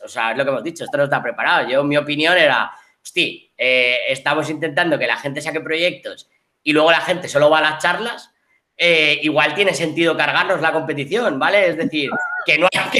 [0.03, 1.67] o sea, es lo que hemos dicho, esto no está preparado.
[1.67, 6.29] Yo, mi opinión era, hostia, eh, estamos intentando que la gente saque proyectos
[6.63, 8.31] y luego la gente solo va a las charlas,
[8.75, 11.69] eh, igual tiene sentido cargarnos la competición, ¿vale?
[11.69, 12.09] Es decir,
[12.45, 12.91] que no, haya,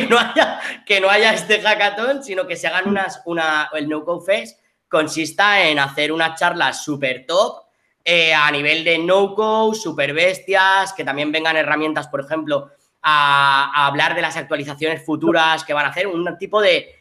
[0.86, 4.60] que no, haya, este hackathon, sino que se hagan unas, una, el No Code Fest
[4.88, 7.68] consista en hacer unas charlas súper top
[8.10, 12.72] eh, a nivel de no-code, super bestias, que también vengan herramientas, por ejemplo,
[13.10, 16.94] a, hablar de las actualizaciones futuras que van a hacer, un tipo de,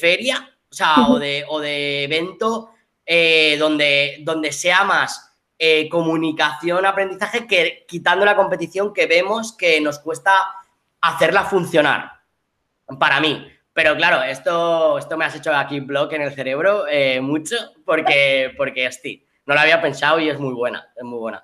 [0.00, 1.18] feria, o sea, o
[1.60, 2.70] de, evento
[3.06, 9.80] eh, donde, donde sea más eh, comunicación, aprendizaje, que quitando la competición que vemos que
[9.80, 10.32] nos cuesta
[11.00, 12.10] hacerla funcionar,
[12.98, 13.48] para mí.
[13.72, 18.52] Pero claro, esto, esto me has hecho aquí blog en el cerebro eh, mucho porque,
[18.56, 21.42] porque, hosti, no lo había pensado y es muy buena, es muy buena.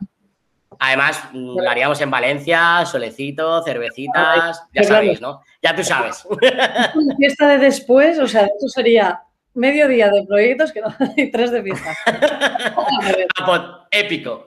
[0.82, 5.42] Además, lo haríamos en Valencia, solecito, cervecitas, ya sabéis, ¿no?
[5.62, 6.26] Ya tú sabes.
[6.40, 9.20] La fiesta de después, o sea, esto sería
[9.52, 11.94] medio día de proyectos que no, y tres de fiesta.
[13.42, 14.46] Ah, pues, épico.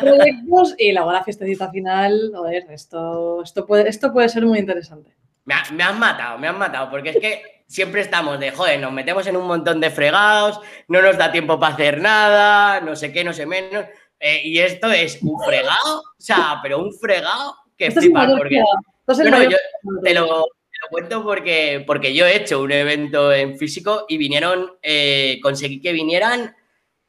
[0.00, 2.32] proyectos y luego la fiestecita final.
[2.34, 5.14] Joder, esto, esto, puede, esto puede ser muy interesante.
[5.44, 8.80] Me, ha- me has matado, me has matado, porque es que siempre estamos de, joder,
[8.80, 12.96] nos metemos en un montón de fregados, no nos da tiempo para hacer nada, no
[12.96, 13.84] sé qué, no sé menos.
[14.20, 18.56] Eh, y esto es un fregado, o sea, pero un fregado que Esto flipas, porque
[18.56, 18.78] fregado.
[19.00, 22.26] Esto es el No, no, mayor yo te lo, te lo cuento porque, porque yo
[22.26, 26.54] he hecho un evento en físico y vinieron, eh, conseguí que vinieran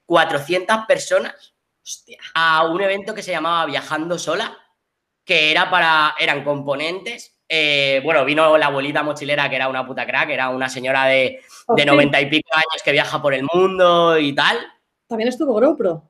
[0.06, 2.20] 400 personas Hostia.
[2.34, 4.58] a un evento que se llamaba Viajando Sola,
[5.24, 7.34] que era para, eran componentes.
[7.50, 11.16] eh, bueno, vino la abuelita mochilera, que era una puta crack, era una señora de,
[11.16, 11.86] de Hostia.
[11.86, 14.58] 90 y pico años que viaja por el mundo y tal.
[15.08, 16.04] También estuvo GoPro.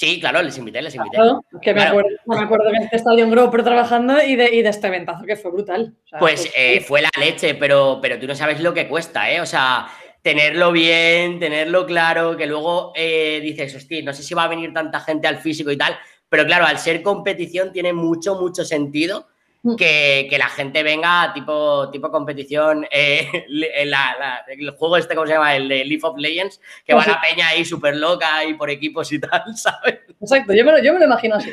[0.00, 1.16] Sí, claro, les invité, les invité.
[1.16, 1.90] Claro, que me Claro.
[1.98, 5.26] acuerdo, me acuerdo que estaba yo en GoPro trabajando y de, y de este ventazo
[5.26, 5.92] que fue brutal.
[6.04, 8.88] O sea, Pues fue- eh, fue la leche, pero, pero tú no sabes lo que
[8.88, 9.42] cuesta, ¿eh?
[9.42, 9.88] O sea,
[10.22, 14.72] tenerlo bien, tenerlo claro, que luego eh, dices, hostia, no sé si va a venir
[14.72, 15.94] tanta gente al físico y tal,
[16.30, 19.28] pero claro, al ser competición tiene mucho, mucho sentido.
[19.76, 25.14] Que, que la gente venga tipo, tipo competición, eh, le- la- la- el juego este,
[25.14, 25.54] ¿cómo se llama?
[25.56, 27.10] El de League of Legends, que Ah, va sí.
[27.10, 29.98] la peña ahí súper loca y por equipos y tal, ¿sabes?
[30.20, 31.50] Exacto, yo me, lo, yo me lo imagino así.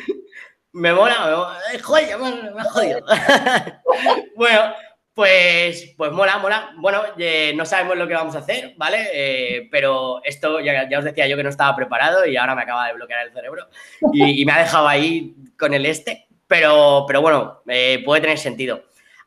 [0.74, 1.60] Me mola, me mola.
[1.74, 3.00] Eh, Joder, me, me jodido.
[4.36, 4.74] bueno,
[5.14, 6.72] pues, pues mola, mola.
[6.78, 9.08] Bueno, eh, no sabemos lo que vamos a hacer, ¿vale?
[9.12, 12.62] Eh, pero esto ya, ya os decía yo que no estaba preparado y ahora me
[12.62, 13.68] acaba de bloquear el cerebro
[14.14, 16.27] y, y me ha dejado ahí con el este.
[16.48, 18.84] Pero, pero bueno, eh, puede tener sentido.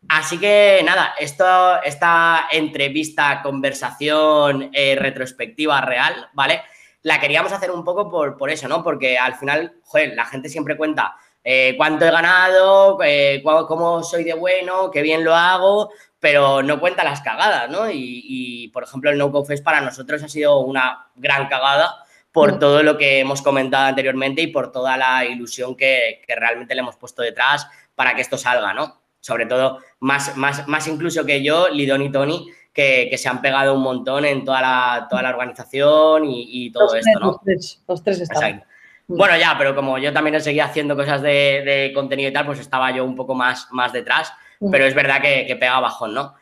[0.09, 6.63] Así que nada, esto, esta entrevista, conversación eh, retrospectiva real, ¿vale?
[7.03, 8.83] La queríamos hacer un poco por, por eso, ¿no?
[8.83, 14.25] Porque al final, joder, la gente siempre cuenta eh, cuánto he ganado, eh, cómo soy
[14.25, 17.91] de bueno, qué bien lo hago, pero no cuenta las cagadas, ¿no?
[17.91, 22.83] Y, por ejemplo, el No Fest para nosotros ha sido una gran cagada por todo
[22.83, 26.97] lo que hemos comentado anteriormente y por toda la ilusión que, que realmente le hemos
[26.97, 29.03] puesto detrás para que esto salga, ¿no?
[29.21, 33.43] Sobre todo, más, más, más incluso que yo, Lidón y Tony, que, que se han
[33.43, 37.21] pegado un montón en toda la, toda la organización y, y todo los, esto, tres,
[37.21, 37.27] ¿no?
[37.27, 38.21] los tres, los tres.
[38.21, 38.67] Exacto.
[39.09, 42.61] Bueno, ya, pero como yo también seguía haciendo cosas de, de contenido y tal, pues
[42.61, 44.33] estaba yo un poco más, más detrás,
[44.71, 46.35] pero es verdad que, que pega bajón, ¿no?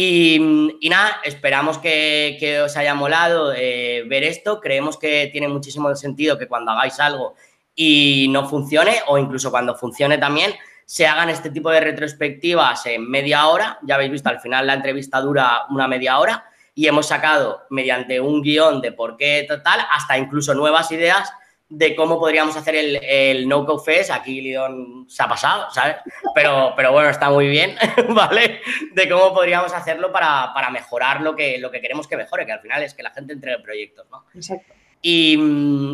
[0.00, 4.60] Y, nada, esperamos que, que os haya molado eh, ver esto.
[4.60, 7.34] Creemos que tiene muchísimo sentido que cuando hagáis algo
[7.74, 10.52] y no funcione, o incluso cuando funcione también,
[10.84, 13.80] se hagan este tipo de retrospectivas en media hora.
[13.82, 16.44] Ya habéis visto, al final la entrevista dura una media hora
[16.76, 21.32] y hemos sacado mediante un guion de por qué total, hasta incluso nuevas ideas
[21.68, 24.10] de cómo podríamos hacer el, el No Go Fest.
[24.10, 25.96] Aquí Lidón se ha pasado, ¿sabes?
[26.34, 27.76] Pero, pero bueno, está muy bien,
[28.08, 28.60] ¿vale?
[28.92, 32.52] De cómo podríamos hacerlo para, para mejorar lo que, lo que queremos que mejore, que
[32.52, 34.24] al final es que la gente entregue proyectos, ¿no?
[34.34, 34.74] Exacto.
[35.02, 35.34] Y,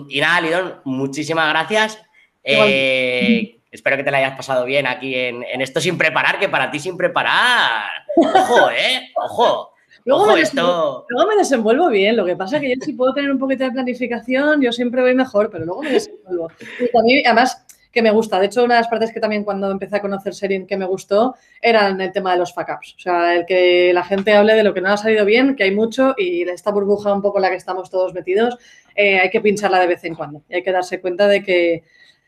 [0.08, 2.00] y nada, Lidón, muchísimas gracias.
[2.42, 6.48] Eh, espero que te la hayas pasado bien aquí en, en esto sin preparar, que
[6.48, 7.90] para ti sin preparar.
[8.16, 9.10] Ojo, ¿eh?
[9.16, 9.73] Ojo.
[10.04, 11.06] Luego Ojo, me, esto.
[11.08, 13.64] luego me desenvuelvo bien, lo que pasa es que yo si puedo tener un poquito
[13.64, 16.50] de planificación, yo siempre voy mejor, pero luego me desenvuelvo.
[16.78, 17.64] Y también, además,
[17.94, 18.38] que me gusta.
[18.38, 20.84] De hecho, una de las partes que también cuando empecé a conocer Serin que me
[20.84, 22.96] gustó eran el tema de los fuck ups.
[22.98, 25.62] O sea, el que la gente hable de lo que no ha salido bien, que
[25.62, 28.58] hay mucho, y esta burbuja un poco en la que estamos todos metidos,
[28.96, 30.42] eh, hay que pincharla de vez en cuando.
[30.48, 31.84] Y hay que darse cuenta de que,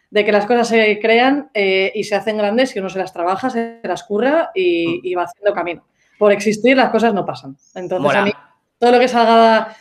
[0.09, 3.13] de que las cosas se crean eh, y se hacen grandes si uno se las
[3.13, 5.85] trabaja, se las curra y, y va haciendo camino.
[6.19, 7.57] Por existir, las cosas no pasan.
[7.75, 8.21] Entonces, Mola.
[8.21, 8.33] a mí,
[8.79, 9.77] todo lo que salga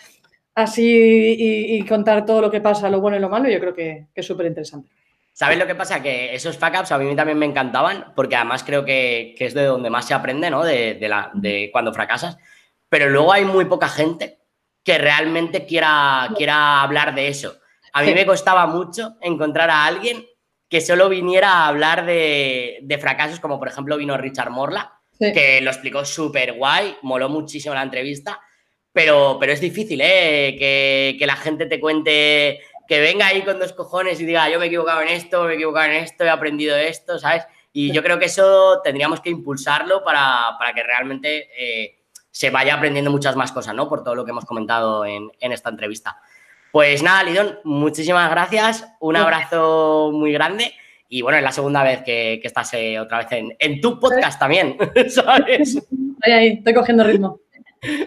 [0.54, 3.74] así y, y contar todo lo que pasa, lo bueno y lo malo, yo creo
[3.74, 4.90] que, que es súper interesante.
[5.34, 6.02] ¿Sabes lo que pasa?
[6.02, 9.54] Que esos fuck ups a mí también me encantaban, porque además creo que, que es
[9.54, 10.64] de donde más se aprende, ¿no?
[10.64, 12.38] De, de la, de cuando fracasas.
[12.88, 14.40] Pero luego hay muy poca gente
[14.82, 17.58] que realmente quiera, quiera hablar de eso.
[17.92, 20.26] A mí me costaba mucho encontrar a alguien
[20.70, 25.32] que solo viniera a hablar de, de fracasos, como por ejemplo vino Richard Morla, Sí.
[25.32, 28.42] que lo explicó súper guay, moló muchísimo la entrevista,
[28.92, 30.56] pero, pero es difícil, ¿eh?
[30.60, 34.60] Que, que la gente te cuente, que venga ahí con dos cojones y diga, yo
[34.60, 37.44] me he equivocado en esto, me he equivocado en esto, he aprendido esto, ¿sabes?
[37.72, 42.00] Y yo creo que eso tendríamos que impulsarlo para, para que realmente eh,
[42.32, 43.88] se vaya aprendiendo muchas más cosas, ¿no?
[43.88, 46.18] Por todo lo que hemos comentado en, en esta entrevista.
[46.72, 50.74] Pues nada, Lidón, muchísimas gracias, un abrazo muy grande.
[51.08, 54.00] Y bueno, es la segunda vez que, que estás eh, otra vez en, en tu
[54.00, 54.78] podcast también,
[55.10, 55.88] ¿sabes?
[56.22, 57.40] Ahí, ahí, estoy cogiendo ritmo.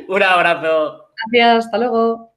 [0.09, 1.11] Un abrazo.
[1.31, 2.28] Gracias, hasta luego.